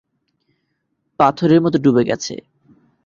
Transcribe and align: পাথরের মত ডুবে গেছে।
পাথরের 1.19 1.59
মত 1.61 1.73
ডুবে 1.83 2.03
গেছে। 2.03 2.33